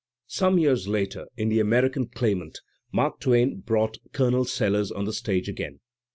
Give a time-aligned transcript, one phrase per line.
[0.25, 2.61] Some years later in "The American Claimant"
[2.91, 5.79] Mark Twain brought Colonel Sellers on the stage again.